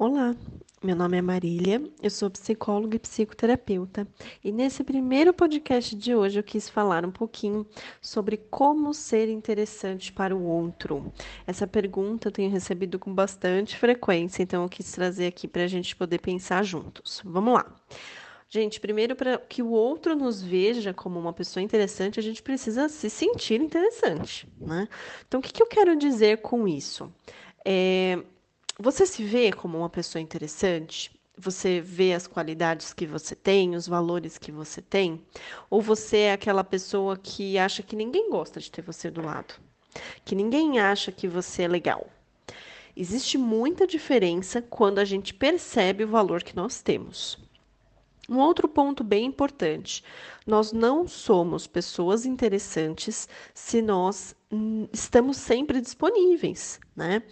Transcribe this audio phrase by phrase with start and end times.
[0.00, 0.34] Olá,
[0.82, 4.08] meu nome é Marília, eu sou psicóloga e psicoterapeuta,
[4.42, 7.66] e nesse primeiro podcast de hoje eu quis falar um pouquinho
[8.00, 11.12] sobre como ser interessante para o outro.
[11.46, 15.68] Essa pergunta eu tenho recebido com bastante frequência, então eu quis trazer aqui para a
[15.68, 17.20] gente poder pensar juntos.
[17.22, 17.70] Vamos lá.
[18.48, 22.88] Gente, primeiro, para que o outro nos veja como uma pessoa interessante, a gente precisa
[22.88, 24.88] se sentir interessante, né?
[25.28, 27.12] Então, o que, que eu quero dizer com isso?
[27.66, 28.18] É,
[28.80, 31.10] você se vê como uma pessoa interessante?
[31.36, 35.22] Você vê as qualidades que você tem, os valores que você tem?
[35.68, 39.54] Ou você é aquela pessoa que acha que ninguém gosta de ter você do lado?
[40.24, 42.06] Que ninguém acha que você é legal?
[42.96, 47.38] Existe muita diferença quando a gente percebe o valor que nós temos.
[48.30, 50.04] Um outro ponto bem importante:
[50.46, 57.24] nós não somos pessoas interessantes se nós hum, estamos sempre disponíveis, né?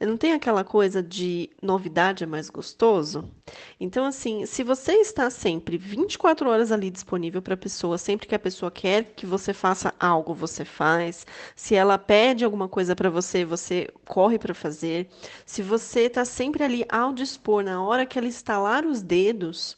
[0.00, 3.30] Não tem aquela coisa de novidade é mais gostoso?
[3.78, 8.34] Então, assim, se você está sempre 24 horas ali disponível para a pessoa, sempre que
[8.34, 11.26] a pessoa quer que você faça algo, você faz.
[11.54, 15.08] Se ela pede alguma coisa para você, você corre para fazer.
[15.44, 19.76] Se você está sempre ali ao dispor, na hora que ela estalar os dedos,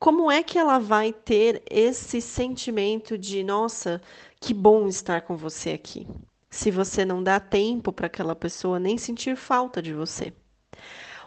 [0.00, 4.00] como é que ela vai ter esse sentimento de, nossa,
[4.40, 6.08] que bom estar com você aqui?
[6.48, 10.32] Se você não dá tempo para aquela pessoa nem sentir falta de você.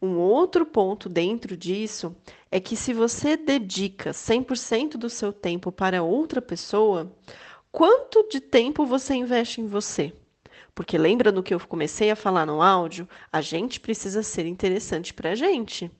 [0.00, 2.16] Um outro ponto dentro disso
[2.50, 7.14] é que se você dedica 100% do seu tempo para outra pessoa,
[7.70, 10.10] quanto de tempo você investe em você?
[10.74, 13.08] Porque lembra no que eu comecei a falar no áudio?
[13.32, 15.90] A gente precisa ser interessante para a gente.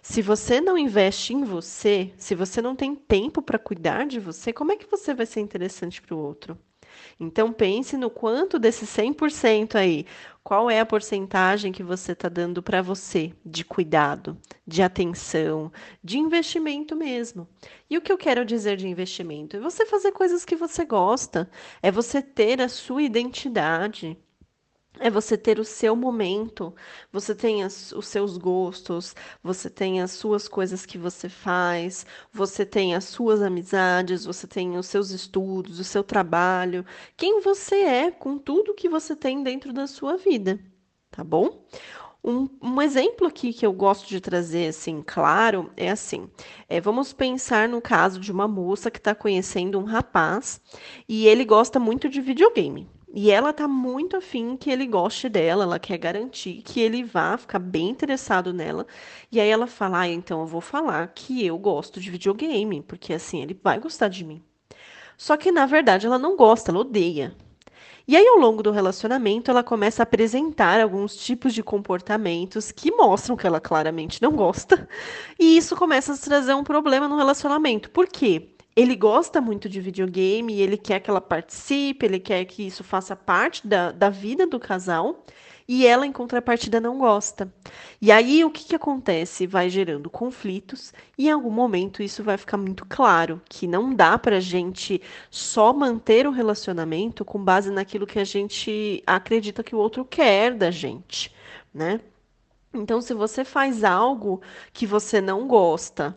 [0.00, 4.52] Se você não investe em você, se você não tem tempo para cuidar de você,
[4.52, 6.58] como é que você vai ser interessante para o outro?
[7.18, 10.06] Então pense no quanto desse 100% aí,
[10.42, 15.70] qual é a porcentagem que você está dando para você de cuidado, de atenção,
[16.02, 17.48] de investimento mesmo.
[17.88, 19.56] E o que eu quero dizer de investimento?
[19.56, 21.48] É você fazer coisas que você gosta,
[21.82, 24.18] é você ter a sua identidade.
[25.00, 26.74] É você ter o seu momento,
[27.10, 32.64] você tem as, os seus gostos, você tem as suas coisas que você faz, você
[32.66, 36.84] tem as suas amizades, você tem os seus estudos, o seu trabalho,
[37.16, 40.60] quem você é com tudo que você tem dentro da sua vida,
[41.10, 41.64] tá bom?
[42.24, 46.30] Um, um, exemplo aqui que eu gosto de trazer, assim, claro, é assim:
[46.68, 50.60] é, vamos pensar no caso de uma moça que está conhecendo um rapaz
[51.08, 52.88] e ele gosta muito de videogame.
[53.14, 57.36] E ela tá muito afim que ele goste dela, ela quer garantir que ele vá
[57.36, 58.86] ficar bem interessado nela.
[59.30, 63.12] E aí ela fala: ah, então eu vou falar que eu gosto de videogame, porque
[63.12, 64.42] assim ele vai gostar de mim.
[65.16, 67.36] Só que na verdade ela não gosta, ela odeia.
[68.06, 72.90] E aí, ao longo do relacionamento, ela começa a apresentar alguns tipos de comportamentos que
[72.90, 74.88] mostram que ela claramente não gosta.
[75.38, 77.90] E isso começa a trazer um problema no relacionamento.
[77.90, 78.51] Por quê?
[78.74, 83.14] Ele gosta muito de videogame, ele quer que ela participe, ele quer que isso faça
[83.14, 85.24] parte da, da vida do casal,
[85.68, 87.52] e ela, em contrapartida, não gosta.
[88.00, 89.46] E aí o que, que acontece?
[89.46, 94.18] Vai gerando conflitos, e em algum momento isso vai ficar muito claro: que não dá
[94.18, 95.00] para a gente
[95.30, 100.54] só manter o relacionamento com base naquilo que a gente acredita que o outro quer
[100.54, 101.32] da gente,
[101.72, 102.00] né?
[102.74, 104.40] Então, se você faz algo
[104.72, 106.16] que você não gosta,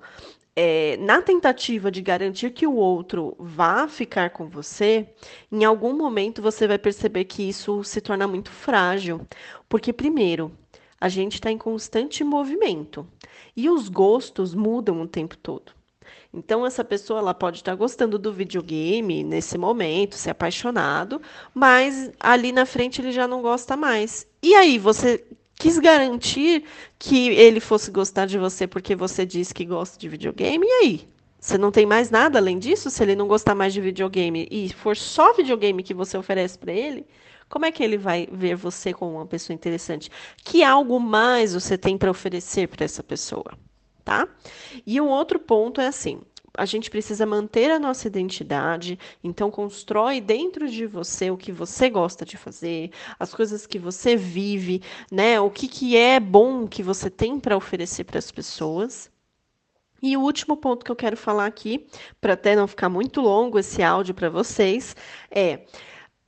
[0.56, 5.08] é, na tentativa de garantir que o outro vá ficar com você,
[5.52, 9.22] em algum momento você vai perceber que isso se torna muito frágil.
[9.68, 10.52] Porque, primeiro,
[11.00, 13.06] a gente está em constante movimento
[13.56, 15.74] e os gostos mudam o tempo todo.
[16.34, 21.22] Então, essa pessoa ela pode estar gostando do videogame nesse momento, ser apaixonado,
[21.54, 24.28] mas ali na frente ele já não gosta mais.
[24.44, 25.26] E aí, você
[25.66, 26.64] quis garantir
[27.00, 31.10] que ele fosse gostar de você porque você disse que gosta de videogame, e aí?
[31.40, 32.92] Você não tem mais nada além disso?
[32.92, 36.72] Se ele não gostar mais de videogame e for só videogame que você oferece para
[36.72, 37.04] ele,
[37.50, 40.12] como é que ele vai ver você como uma pessoa interessante?
[40.44, 43.52] Que algo mais você tem para oferecer para essa pessoa,
[44.04, 44.28] tá?
[44.86, 46.22] E um outro ponto é assim:
[46.58, 51.90] a gente precisa manter a nossa identidade, então constrói dentro de você o que você
[51.90, 54.82] gosta de fazer, as coisas que você vive,
[55.12, 55.40] né?
[55.40, 59.12] O que, que é bom que você tem para oferecer para as pessoas.
[60.02, 61.88] E o último ponto que eu quero falar aqui,
[62.22, 64.96] para até não ficar muito longo esse áudio para vocês,
[65.32, 65.62] é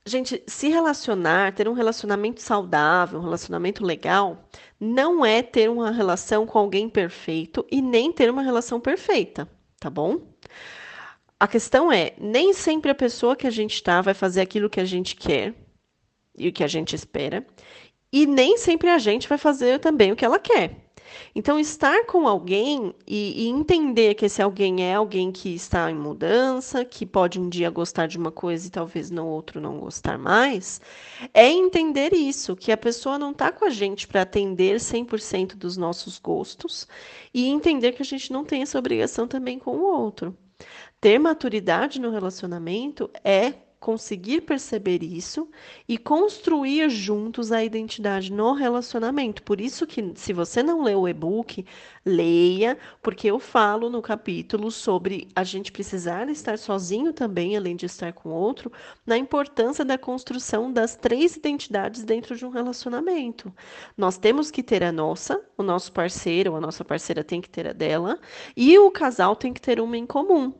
[0.06, 4.42] Gente, se relacionar, ter um relacionamento saudável, um relacionamento legal,
[4.80, 9.46] não é ter uma relação com alguém perfeito e nem ter uma relação perfeita
[9.78, 10.20] tá bom?
[11.38, 14.80] A questão é, nem sempre a pessoa que a gente está vai fazer aquilo que
[14.80, 15.54] a gente quer
[16.36, 17.46] e o que a gente espera,
[18.12, 20.87] e nem sempre a gente vai fazer também o que ela quer.
[21.34, 25.94] Então, estar com alguém e, e, entender que esse alguém é alguém que está em
[25.94, 30.18] mudança, que pode um dia gostar de uma coisa e talvez no outro não gostar
[30.18, 30.80] mais,
[31.32, 35.76] é entender isso, que a pessoa não está com a gente para atender 100% dos
[35.76, 36.86] nossos gostos
[37.32, 40.36] e entender que a gente não tem essa obrigação também com o outro.
[41.00, 45.48] Ter maturidade no relacionamento é conseguir perceber isso
[45.88, 49.42] e construir juntos a identidade no relacionamento.
[49.42, 51.64] Por isso que se você não leu o e-book,
[52.04, 57.86] leia, porque eu falo no capítulo sobre a gente precisar estar sozinho também, além de
[57.86, 58.72] estar com outro,
[59.06, 63.52] na importância da construção das três identidades dentro de um relacionamento.
[63.96, 67.68] Nós temos que ter a nossa, o nosso parceiro, a nossa parceira tem que ter
[67.68, 68.18] a dela,
[68.56, 70.52] e o casal tem que ter uma em comum.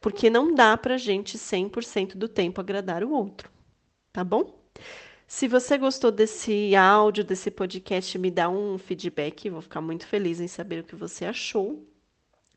[0.00, 3.50] Porque não dá para a gente 100% do tempo agradar o outro,
[4.12, 4.64] tá bom?
[5.26, 10.40] Se você gostou desse áudio, desse podcast, me dá um feedback, vou ficar muito feliz
[10.40, 11.84] em saber o que você achou.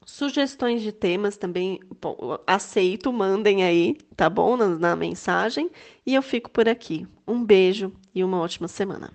[0.06, 4.56] Sugestões de temas também bom, aceito, mandem aí, tá bom?
[4.56, 5.70] Na, na mensagem.
[6.06, 7.06] E eu fico por aqui.
[7.28, 9.12] Um beijo e uma ótima semana.